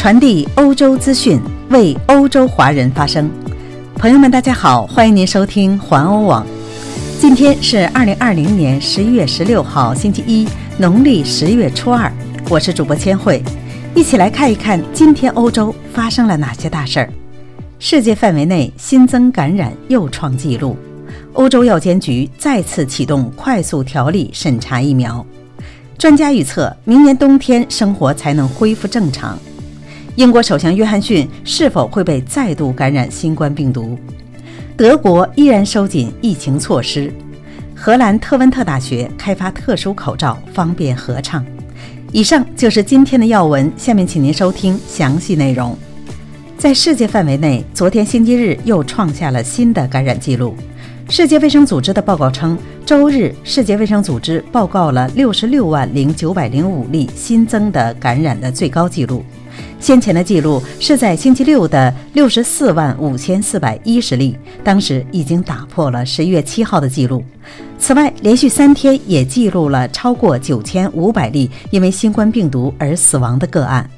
[0.00, 3.30] 传递欧洲资讯，为欧洲华人发声。
[3.96, 6.46] 朋友们，大家好，欢迎您收听环欧网。
[7.18, 12.10] 今天是二零二零年十一月十六号，星期一，农历十月初二。
[12.48, 13.42] 我是主播千惠，
[13.94, 17.12] 一起来看一看今天欧洲发生了哪些大事儿。
[17.78, 20.78] 世界范围内新增感染又创纪录，
[21.34, 25.22] 欧洲药监局再次启动快速条例审查疫苗。
[25.98, 29.38] 专家预测，明年冬天生活才能恢复正常。
[30.16, 33.96] 英国首相约翰逊是否会被再度感染新冠病毒？
[34.76, 37.12] 德国依然收紧疫情措施。
[37.74, 41.44] 荷兰特温特大学开发特殊口罩，方便合唱。
[42.12, 45.76] 以上就是今天的要闻，下面请您收听详细内容。
[46.58, 50.54] 在世界范围内，昨天星期日又创下了新的感染记录。
[51.08, 59.24] 世界卫生组织的报告称，周日世界卫生组织报告了六十六万零九百零五例新增的感染的最高纪录。
[59.78, 67.24] 先前的记录是在星期六的六十四万五千四百一十例，当时已经打破了十一月七号的记录。
[67.78, 73.88] 此外，连续三天也记录了超过九千五百例因为新冠病毒而死亡的个案。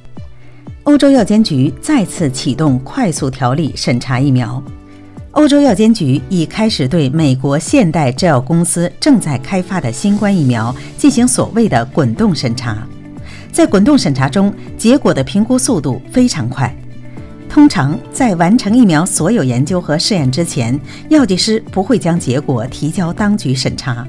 [0.84, 4.62] 欧洲药监局再次启动快速条例审查疫苗。
[5.33, 12.86] 欧洲药监局已开始对美国现代制药公司正在开发的新冠疫苗进行所谓的滚动审查。
[13.53, 16.75] 在滚动审查中，结果的评估速度非常快。
[17.50, 24.08] 通常，在完成疫苗所有研究和试验之前，药剂师不会将结果提交当局审查。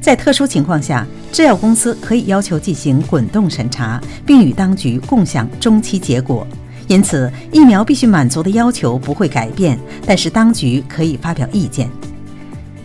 [0.00, 6.46] 在特殊情况下，制药公司可以要求进行滚动审查，并与当局共享中期结果。
[6.86, 11.90] 因此，疫苗必须满足的要求不会改变，但是当局可以发表意见。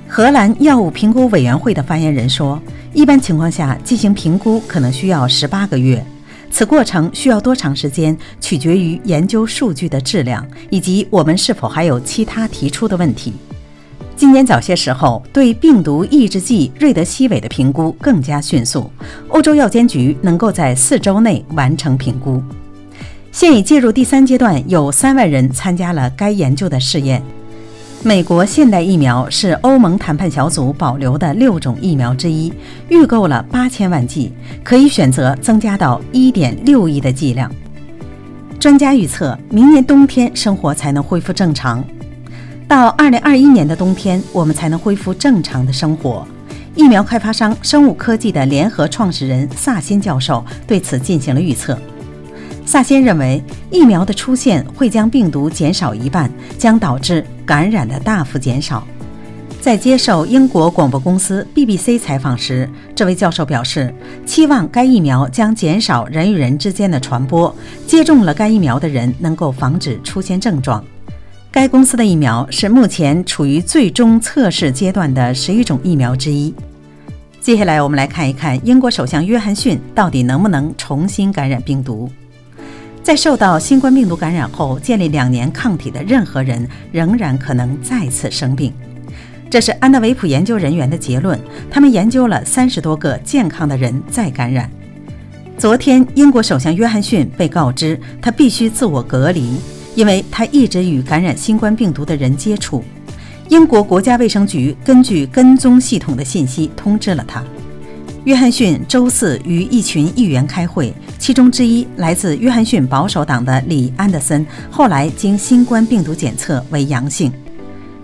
[0.05, 2.61] 荷兰药物评估委员会的发言人说。
[2.93, 6.03] 一般情况下，进行评估可能需要十八个月。
[6.51, 13.33] 此过程需要多长时间，取决于研究数据的质量以及我们是否还有其他提出的问题。
[14.15, 18.91] 今年早些时候，对病毒抑制剂瑞德西韦的评估更加迅速，
[19.29, 22.41] 欧洲药监局能够在四周内完成评估。
[23.31, 27.23] 现已进入第三阶段，有三万人参加了该研究的试验。
[28.05, 32.51] 美国现代疫苗是欧盟谈判小组保留的六种疫苗之一，
[32.89, 34.29] 预购了八千万剂，
[34.61, 37.49] 可以选择增加到一点六亿的剂量。
[38.59, 41.81] 专家预测，明年冬天生活才能恢复正常，
[42.67, 46.27] 到二零二一年的冬天，我们才能恢复正常的生活。
[46.75, 51.79] 疫苗开发商生物科技的联合创始人萨辛教授对此进行了预测。
[52.65, 58.85] 萨辛认为，疫苗的出现会将病毒减少一半，将导致感染的大幅减少。
[59.61, 63.93] 在接受英国广播公司 BBC 采访时，这位教授表示，
[64.25, 67.53] 期望该疫苗将减少人与人之间的传播。
[67.87, 70.83] 接种了该疫苗的人能够防止出现症状。
[71.51, 76.53] 该公司的疫苗是目前处于最终测试阶段的十一种疫苗之一。
[77.39, 82.09] 接下来，我们来看一看英国首相约翰逊到底能不能重新感染病毒。
[83.03, 88.71] 在受到新冠病毒感染后建立两年抗体的任何人，仍然可能再次生病。
[89.49, 91.37] 这是安德维普研究人员的结论。
[91.69, 94.71] 他们研究了三十多个健康的人再感染。
[95.57, 99.57] 昨天，英国首相约翰逊被告知他必须自我隔离，
[99.95, 102.81] 因为他一直与感染新冠病毒的人接触。
[103.49, 107.43] 英国国家卫生局根据跟踪系统的信息通知了他。
[108.25, 117.29] 约翰逊周四与一群议员开会，其中之一来自约翰逊保守党的李安德森，后来经新冠病毒检测为阳性。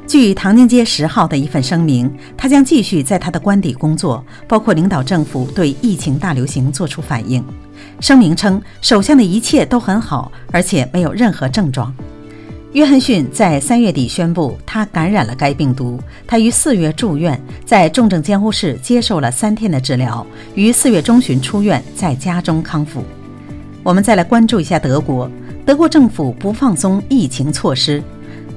[0.06, 7.41] 据唐宁街十号的一份声明，他将继续在他的官邸工作，包括领导政府对疫情大流行作出反应。
[8.01, 11.94] 声明称，首相的一切都很好，而且没有任何症状。
[12.74, 16.00] 约翰逊在三月底宣布他感染了该病毒。
[16.28, 23.03] 他于四月住院，在重症监护室接受了三天的治疗，于四月中旬出院，在家中康复。
[23.81, 25.30] 我们再来关注一下德国。
[25.66, 28.04] 德国政府不放松疫情措施，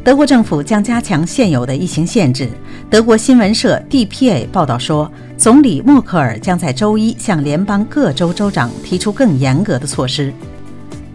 [0.04, 2.50] 德国政府将加强现有的疫情限制。
[2.90, 10.32] 德国新闻社 DPA 报道说，总理默克尔将在周一向联邦各州州长提出更严格的措施。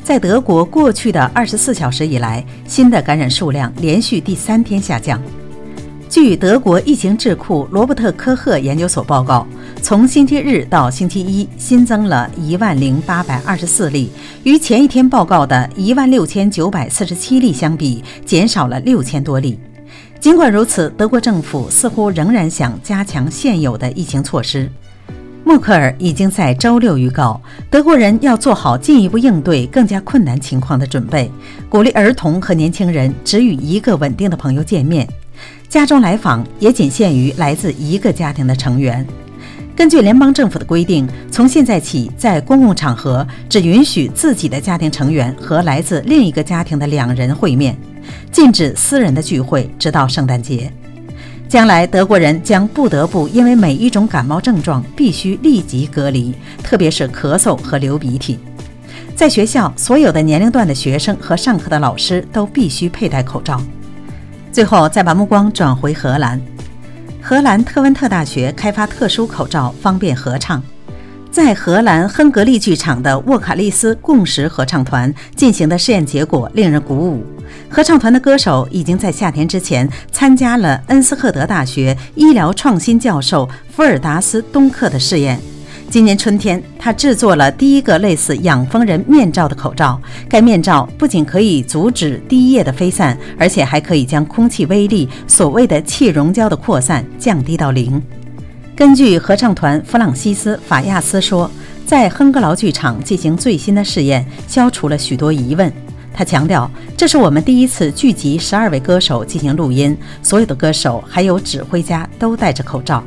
[0.07, 5.21] 在德国过去的二十四小时以来，新的感染数量连续第三天下降。
[6.09, 9.45] 据德国疫情智库罗伯特科赫研究所报告，
[9.81, 14.09] 从星期日到星期一新增了一万零八百二十四例，
[14.45, 19.60] 与前一天报告的一万六千九百四十七例相比，减少了六千多例。
[20.21, 24.71] 尽管如此，德国政府似乎仍然想加强现有的疫情措施。
[25.47, 31.31] 默克尔已经在周六预告，德国人要做好进一步应对更加困难情况的准备，
[31.69, 35.07] 鼓励儿童和年轻人只与一个稳定的朋友见面，
[35.69, 39.07] 家中来访也仅限于来自一个家庭的成员。
[39.73, 47.73] 根据联邦政府的规定，从现在起，在公共场合只允许自己的家庭成员和来自另一个家庭的两人会面，
[48.33, 50.69] 禁止私人的聚会，直到圣诞节。
[51.49, 58.38] 将来，德国人将不得不因为每一种感冒症状必须立即隔离，特别是咳嗽和流鼻涕。
[59.15, 63.61] 在学校，所有的年龄段的学生和上课的老师都必须佩戴口罩。
[64.51, 66.41] 最后，再把目光转回荷兰，
[67.21, 70.61] 荷兰特温特大学开发特殊口罩，方便合唱。
[71.38, 77.24] 在荷兰亨格利剧场的沃卡利斯共识合唱团进行的试验结果令人鼓舞。
[77.69, 85.39] 合唱团的歌手已经在夏天之前参加了恩斯赫德大学医疗创新教授福尔达斯东克的试验。
[85.92, 90.01] 今年春天，他制作了第一个类似养蜂人面罩的口罩。
[90.28, 98.01] 该面罩不仅可以阻止滴液的飞散，而且还可以将空气微粒（所谓的气溶胶的扩散）降低到零。
[98.77, 101.50] 根据合唱团弗朗西斯·法亚斯说，
[101.83, 105.74] 在亨格劳剧场进行最新的试验，消除了许多疑问。
[106.13, 113.03] 他强调，这是我们第一次聚集十二位歌手进行录音，所有的歌手还有指挥家都戴着口罩。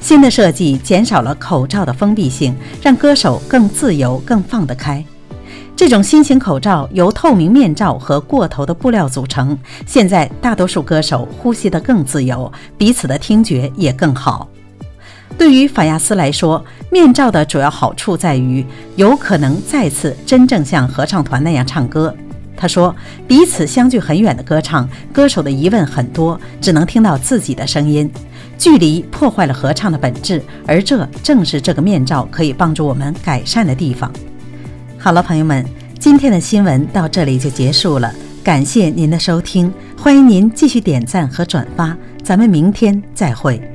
[0.00, 5.04] 新的设计减少了口罩的封闭性，让歌手更自由、更放得开。
[5.76, 9.58] 这种新型口罩由透明面罩和过头的布料组成。
[9.84, 14.48] 现在，大多数歌手呼吸得更自由，彼此的听觉也更好。
[15.38, 18.64] 对于法亚斯来说，面罩的主要好处在于
[18.96, 22.14] 有可能再次真正像合唱团那样唱歌。
[22.56, 22.94] 他说
[23.26, 28.08] ：“彼此相距很远的歌唱，歌手的疑问很多，只能听到自己的声音。
[28.56, 34.12] 距离破坏了合唱的本质，而这正是这个面罩可以帮助我们改善的地方。”
[34.96, 35.66] 好了，朋友们，
[35.98, 38.14] 今天的新闻到这里就结束了，
[38.44, 43.71] 感谢您的收听，欢迎您继续点赞和转发，咱们明天再会。